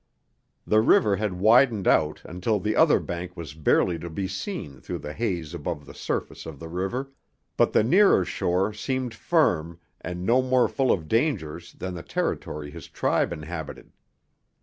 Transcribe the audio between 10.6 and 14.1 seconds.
full of dangers than the territory his tribe inhabited.